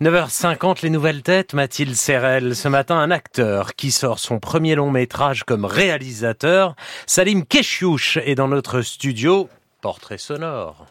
[0.00, 2.54] 9h50, les nouvelles têtes, Mathilde Serrel.
[2.54, 6.76] Ce matin, un acteur qui sort son premier long métrage comme réalisateur.
[7.06, 9.48] Salim Keshiouch est dans notre studio.
[9.80, 10.86] Portrait sonore.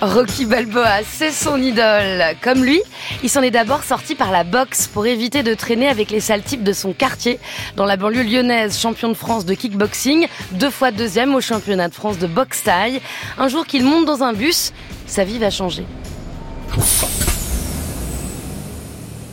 [0.00, 2.24] Rocky Balboa, c'est son idole.
[2.40, 2.80] Comme lui,
[3.22, 6.42] il s'en est d'abord sorti par la boxe pour éviter de traîner avec les sales
[6.42, 7.38] types de son quartier
[7.76, 11.94] dans la banlieue lyonnaise, champion de France de kickboxing, deux fois deuxième au championnat de
[11.94, 13.02] France de boxe taille.
[13.36, 14.72] Un jour qu'il monte dans un bus,
[15.06, 15.84] sa vie va changer.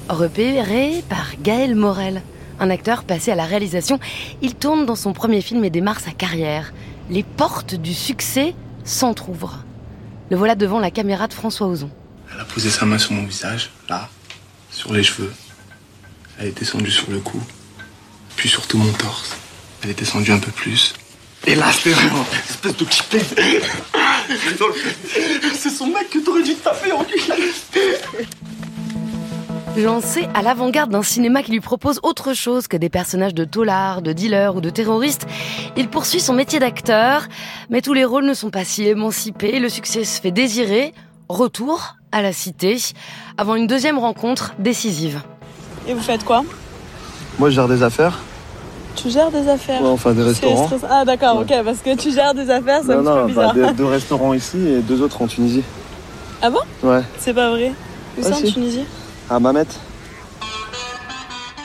[0.09, 2.21] Repéré par Gaël Morel,
[2.59, 3.99] un acteur passé à la réalisation,
[4.41, 6.73] il tourne dans son premier film et démarre sa carrière.
[7.09, 9.63] Les portes du succès s'entr'ouvrent.
[10.29, 11.89] Le voilà devant la caméra de François Ozon.
[12.33, 14.09] Elle a posé sa main sur mon visage, là,
[14.69, 15.33] sur les cheveux.
[16.37, 17.41] Elle est descendue sur le cou,
[18.35, 19.35] puis sur tout mon torse.
[19.83, 20.93] Elle est descendue un peu plus.
[21.45, 23.03] Et là, c'était vraiment une espèce de petit
[25.57, 27.05] C'est son mec que t'aurais dû taper en
[29.77, 34.01] Lancé à l'avant-garde d'un cinéma qui lui propose autre chose que des personnages de taulards,
[34.01, 35.27] de dealers ou de terroristes,
[35.75, 37.27] il poursuit son métier d'acteur,
[37.69, 40.93] mais tous les rôles ne sont pas si émancipés, le succès se fait désirer,
[41.29, 42.77] retour à la cité,
[43.37, 45.21] avant une deuxième rencontre décisive.
[45.87, 46.43] Et vous faites quoi?
[47.37, 48.17] Moi, je gère des affaires.
[48.95, 49.83] Tu gères des affaires?
[49.83, 50.69] Ouais, enfin, des restaurants.
[50.89, 53.25] Ah d'accord, ok, parce que tu gères des affaires, c'est un Non, petit peu non,
[53.27, 53.53] bizarre.
[53.53, 55.61] bah, deux, deux restaurants ici et deux autres en Tunisie.
[56.41, 56.61] Ah bon?
[56.81, 57.01] Ouais.
[57.19, 57.73] C'est pas vrai
[58.17, 58.53] Où Ah, ça en si.
[58.53, 58.83] Tunisie?
[59.29, 59.65] À Mamet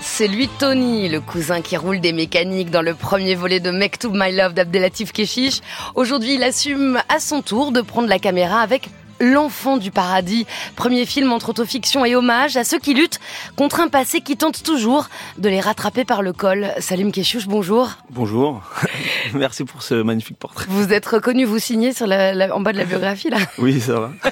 [0.00, 3.98] C'est lui Tony, le cousin qui roule des mécaniques dans le premier volet de Make
[3.98, 5.60] to My Love d'Abdelatif Keshish.
[5.94, 8.88] Aujourd'hui, il assume à son tour de prendre la caméra avec
[9.20, 13.20] L'enfant du paradis, premier film entre autofiction et hommage à ceux qui luttent
[13.54, 15.08] contre un passé qui tente toujours
[15.38, 16.72] de les rattraper par le col.
[16.80, 17.90] Salim Keshouch, bonjour.
[18.10, 18.60] Bonjour,
[19.34, 20.64] merci pour ce magnifique portrait.
[20.68, 23.36] Vous êtes reconnu, vous signez sur la- la- en bas de la biographie là.
[23.58, 24.10] Oui, ça va.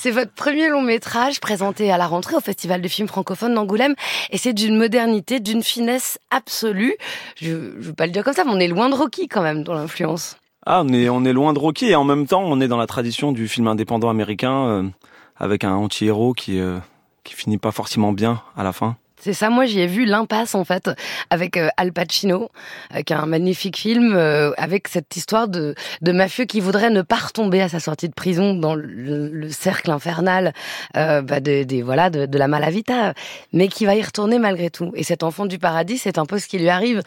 [0.00, 3.96] C'est votre premier long métrage présenté à la rentrée au Festival de films francophones d'Angoulême
[4.30, 6.94] et c'est d'une modernité, d'une finesse absolue.
[7.34, 9.42] Je ne veux pas le dire comme ça, mais on est loin de Rocky quand
[9.42, 10.36] même dans l'influence.
[10.64, 12.76] Ah, on est, on est loin de Rocky et en même temps, on est dans
[12.76, 14.82] la tradition du film indépendant américain euh,
[15.36, 16.78] avec un anti-héros qui, euh,
[17.24, 18.96] qui finit pas forcément bien à la fin.
[19.20, 20.88] C'est ça, moi j'y ai vu l'impasse en fait
[21.30, 22.50] avec euh, Al Pacino,
[22.94, 26.90] euh, qui est un magnifique film euh, avec cette histoire de, de mafieux qui voudrait
[26.90, 30.52] ne pas retomber à sa sortie de prison dans le, le cercle infernal
[30.96, 33.14] euh, bah, de, voilà de, de la malavita,
[33.52, 34.92] mais qui va y retourner malgré tout.
[34.94, 37.02] Et cet enfant du paradis, c'est un peu ce qui lui arrive.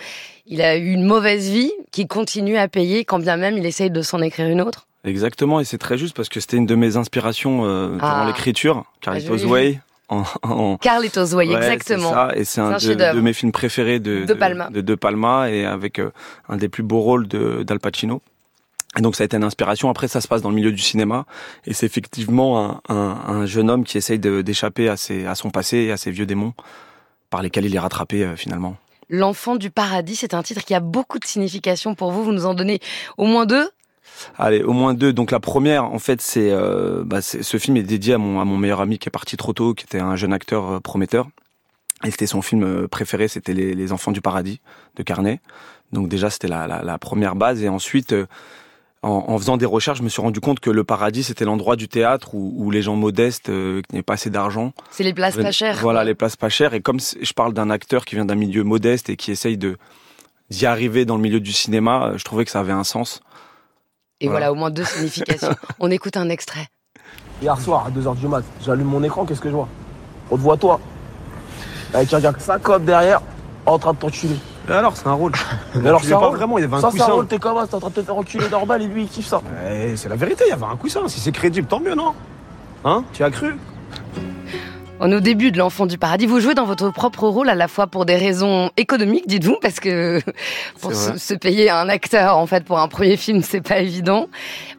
[0.48, 3.90] Il a eu une mauvaise vie qui continue à payer quand bien même il essaye
[3.90, 4.86] de s'en écrire une autre.
[5.06, 8.26] Exactement, et c'est très juste parce que c'était une de mes inspirations euh, durant Ah.
[8.28, 9.52] l'écriture, Carlitos joli.
[9.52, 9.80] Way.
[10.12, 10.78] En, en-
[11.56, 12.10] Ouais, exactement.
[12.10, 12.80] c'est ça, et c'est un, un
[13.16, 14.70] de, mes films préférés de De Palma.
[14.70, 16.12] de, De Palma et avec euh,
[16.50, 18.22] un des plus beaux rôles de d'Al Pacino.
[18.98, 19.90] Et donc ça a été une inspiration.
[19.90, 21.26] Après, ça se passe dans le milieu du cinéma
[21.66, 25.50] et c'est effectivement un, un, un jeune homme qui essaye d'échapper à, ses, à son
[25.50, 26.54] passé et à ses vieux démons
[27.30, 28.76] par lesquels il est rattrapé euh, finalement.
[29.10, 32.24] L'enfant du paradis, c'est un titre qui a beaucoup de signification pour vous.
[32.26, 32.80] Vous nous en donnez
[33.18, 33.70] au moins deux.
[34.38, 35.14] Allez, au moins deux.
[35.14, 38.46] Donc la première, en fait, c'est euh, bah, ce film est dédié à mon, à
[38.46, 41.28] mon meilleur ami qui est parti trop tôt, qui était un jeune acteur euh, prometteur.
[42.04, 44.60] Et c'était son film euh, préféré, c'était les, les Enfants du paradis
[44.96, 45.40] de Carnet.
[45.92, 47.62] Donc déjà, c'était la, la, la première base.
[47.64, 48.26] Et ensuite, euh,
[49.04, 51.76] en, en faisant des recherches, je me suis rendu compte que le paradis, c'était l'endroit
[51.76, 55.14] du théâtre où, où les gens modestes, euh, qui n'avaient pas assez d'argent, C'est les
[55.14, 55.78] places pas chères.
[55.82, 56.74] voilà, les places pas chères.
[56.74, 59.78] Et comme je parle d'un acteur qui vient d'un milieu modeste et qui essaye de
[60.50, 63.22] d'y arriver dans le milieu du cinéma, je trouvais que ça avait un sens.
[64.22, 64.48] Et voilà.
[64.48, 64.52] Voilà.
[64.52, 65.54] au moins deux significations.
[65.80, 66.68] On écoute un extrait.
[67.42, 69.68] Hier soir, à 2h du mat, j'allume mon écran, qu'est-ce que je vois?
[70.30, 70.80] On te voit toi,
[71.94, 73.22] avec un gars 50 derrière,
[73.66, 74.38] en train de t'enculer.
[74.70, 75.32] Et alors, c'est un rôle.
[75.76, 76.38] Mais alors, tu c'est pas rôle.
[76.38, 77.14] vraiment, il y avait un Ça, c'est un coussin.
[77.14, 79.26] rôle, t'es comment T'es en train de te faire enculer normal et lui, il kiffe
[79.28, 79.42] ça.
[79.70, 81.02] Eh, c'est la vérité, il y avait un coussin.
[81.08, 82.14] Si c'est crédible, tant mieux, non?
[82.86, 83.04] Hein?
[83.12, 83.56] Tu as cru?
[85.04, 86.28] On est au début de l'enfant du paradis.
[86.28, 89.80] Vous jouez dans votre propre rôle à la fois pour des raisons économiques, dites-vous, parce
[89.80, 90.22] que
[90.80, 94.30] pour se, se payer un acteur, en fait, pour un premier film, c'est pas évident.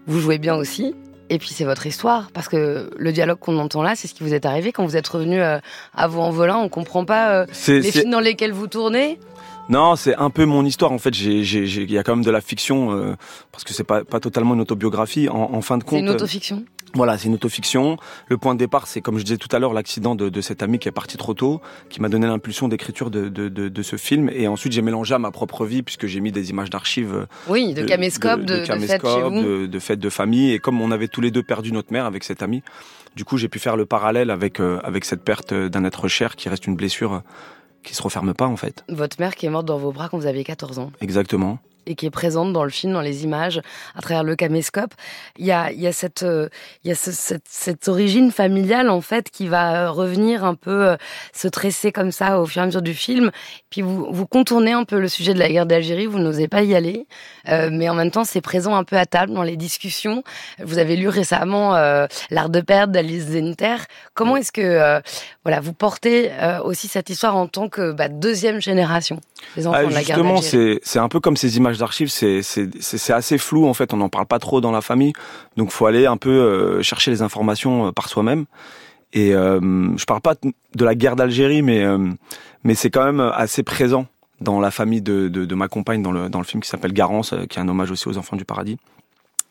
[0.07, 0.95] Vous jouez bien aussi.
[1.29, 4.23] Et puis c'est votre histoire, parce que le dialogue qu'on entend là, c'est ce qui
[4.23, 5.59] vous est arrivé quand vous êtes revenu euh,
[5.95, 6.61] à vous en volant.
[6.63, 9.19] On comprend pas euh, les films dans lesquels vous tournez.
[9.73, 10.93] Non, c'est un peu mon histoire.
[10.93, 13.15] En fait, il y a quand même de la fiction euh,
[13.53, 15.31] parce que c'est pas pas totalement une autobiographie.
[15.31, 16.63] En, en fin de C'est compte, une euh, autofiction.
[16.93, 17.97] voilà, c'est une autofiction.
[18.29, 20.63] Le point de départ, c'est comme je disais tout à l'heure, l'accident de, de cet
[20.63, 23.83] ami qui est parti trop tôt, qui m'a donné l'impulsion d'écriture de, de, de, de
[23.83, 24.29] ce film.
[24.35, 27.27] Et ensuite, j'ai mélangé à ma propre vie puisque j'ai mis des images d'archives euh,
[27.49, 29.33] Oui, de, caméscope, de, de, fête chez caméscope,
[29.71, 30.53] de, fêtes de famille.
[30.53, 32.63] Et comme on avait tous les deux perdu notre mère avec cet ami,
[33.17, 36.37] du coup, j'ai pu faire le parallèle avec euh, avec cette perte d'un être cher
[36.37, 37.23] qui reste une blessure
[37.83, 38.85] qui se referme pas en fait.
[38.89, 40.93] Votre mère qui est morte dans vos bras quand vous aviez 14 ans.
[41.01, 41.59] Exactement.
[41.87, 43.61] Et qui est présente dans le film, dans les images,
[43.97, 44.93] à travers le caméscope.
[45.39, 46.49] Il y a, il y a cette, euh,
[46.85, 50.55] il y a ce- cette, cette origine familiale en fait qui va euh, revenir un
[50.55, 50.97] peu euh,
[51.33, 53.31] se tresser comme ça au fur et à mesure du film.
[53.71, 56.07] Puis vous, vous contournez un peu le sujet de la guerre d'Algérie.
[56.07, 57.07] Vous n'osez pas y aller,
[57.49, 60.23] euh, mais en même temps c'est présent un peu à table dans les discussions.
[60.63, 61.73] Vous avez lu récemment
[62.31, 63.77] L'art de perdre d'Alice Zenter.
[64.15, 65.01] Comment est-ce que
[65.45, 66.31] voilà vous portez
[66.65, 69.21] aussi cette histoire en tant que bah, deuxième génération
[69.57, 70.79] des enfants Ah, de la guerre justement, d'Algérie?
[70.83, 73.93] c'est c'est un peu comme ces images d'archives, c'est assez flou en fait.
[73.93, 75.13] On n'en parle pas trop dans la famille,
[75.57, 78.47] donc faut aller un peu euh, chercher les informations euh, par soi-même.
[79.13, 79.61] Et euh,
[79.97, 81.85] je parle pas de la guerre d'Algérie, mais
[82.65, 84.07] mais c'est quand même assez présent
[84.41, 86.95] dans la famille de, de, de ma compagne dans le dans le film qui s'appelle
[86.95, 88.79] Garance, qui est un hommage aussi aux enfants du paradis.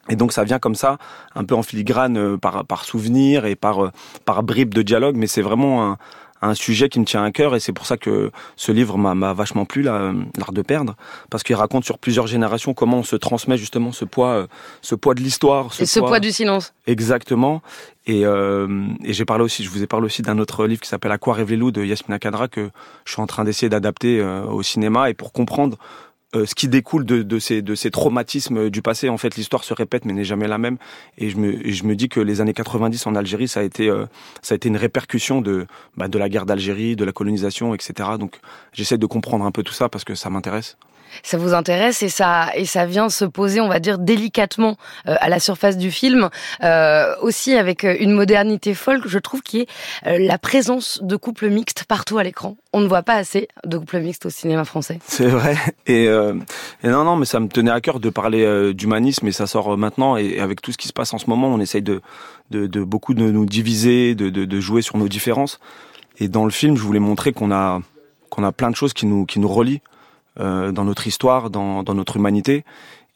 [0.09, 0.97] Et donc ça vient comme ça,
[1.35, 3.91] un peu en filigrane par par souvenir et par
[4.25, 5.97] par bribes de dialogue, mais c'est vraiment un
[6.41, 9.13] un sujet qui me tient à cœur et c'est pour ça que ce livre m'a
[9.13, 10.95] m'a vachement plu, là, l'art de perdre,
[11.29, 14.47] parce qu'il raconte sur plusieurs générations comment on se transmet justement ce poids, euh,
[14.81, 16.73] ce poids de l'histoire, Et ce poids du silence.
[16.87, 17.61] Exactement.
[18.07, 20.89] Et, euh, et j'ai parlé aussi, je vous ai parlé aussi d'un autre livre qui
[20.89, 22.69] s'appelle À quoi rêvent les loups de Yasmina Kadra que
[23.05, 25.77] je suis en train d'essayer d'adapter euh, au cinéma et pour comprendre
[26.33, 29.09] euh, ce qui découle de, de, ces, de ces traumatismes du passé.
[29.09, 30.77] En fait, l'histoire se répète mais n'est jamais la même.
[31.17, 33.89] Et je me, je me dis que les années 90 en Algérie, ça a été,
[33.89, 34.05] euh,
[34.41, 35.67] ça a été une répercussion de,
[35.97, 38.11] bah, de la guerre d'Algérie, de la colonisation, etc.
[38.17, 38.39] Donc
[38.71, 40.77] j'essaie de comprendre un peu tout ça parce que ça m'intéresse.
[41.23, 44.77] Ça vous intéresse et ça et ça vient se poser, on va dire délicatement
[45.07, 46.29] euh, à la surface du film,
[46.63, 49.67] euh, aussi avec euh, une modernité folle, je trouve, qui est
[50.05, 52.57] la présence de couples mixtes partout à l'écran.
[52.73, 54.99] On ne voit pas assez de couples mixtes au cinéma français.
[55.05, 55.55] C'est vrai.
[55.87, 56.07] Et,
[56.83, 60.17] non, non, mais ça me tenait à cœur de parler d'humanisme et ça sort maintenant.
[60.17, 62.01] Et, avec tout ce qui se passe en ce moment, on essaye de,
[62.49, 65.59] beaucoup de nous diviser, de jouer sur nos différences.
[66.19, 67.81] Et dans le film, je voulais montrer qu'on a
[68.29, 69.81] qu'on a plein de choses qui nous qui nous relient
[70.39, 72.63] euh, dans notre histoire, dans, dans notre humanité.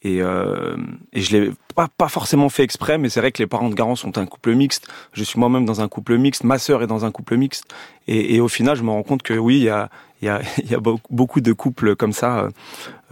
[0.01, 0.75] Et, euh,
[1.13, 3.73] et je l'ai pas, pas forcément fait exprès, mais c'est vrai que les parents de
[3.73, 4.87] Garance sont un couple mixte.
[5.13, 6.43] Je suis moi-même dans un couple mixte.
[6.43, 7.73] Ma sœur est dans un couple mixte.
[8.07, 9.89] Et, et au final, je me rends compte que oui, il y a,
[10.21, 12.49] il y a, il y a beaucoup- de couples comme ça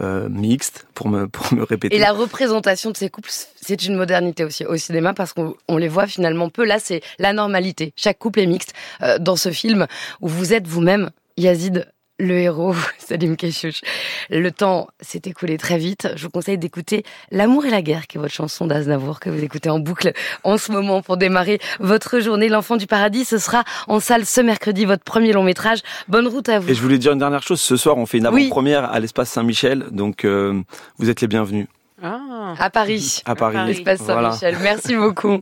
[0.00, 1.96] euh, mixtes pour me pour me répéter.
[1.96, 3.30] Et la représentation de ces couples,
[3.60, 6.64] c'est une modernité aussi au cinéma parce qu'on on les voit finalement peu.
[6.64, 7.92] Là, c'est la normalité.
[7.96, 8.72] Chaque couple est mixte
[9.02, 9.88] euh, dans ce film
[10.20, 11.88] où vous êtes vous-même Yazid.
[12.20, 13.80] Le héros, Salim Keshouch.
[14.30, 16.08] Le temps s'est écoulé très vite.
[16.14, 17.02] Je vous conseille d'écouter
[17.32, 20.12] L'amour et la guerre, qui est votre chanson d'Aznavour, que vous écoutez en boucle
[20.44, 22.48] en ce moment pour démarrer votre journée.
[22.48, 25.80] L'enfant du paradis, ce sera en salle ce mercredi, votre premier long métrage.
[26.06, 26.70] Bonne route à vous.
[26.70, 27.60] Et je voulais dire une dernière chose.
[27.60, 28.42] Ce soir, on fait une Oui.
[28.42, 29.86] avant-première à l'espace Saint-Michel.
[29.90, 30.62] Donc, euh,
[30.98, 31.66] vous êtes les bienvenus
[32.00, 33.22] À Paris.
[33.26, 33.70] à Paris.
[33.70, 34.30] Espace Voilà.
[34.32, 34.62] Saint-Michel.
[34.62, 35.28] Merci beaucoup.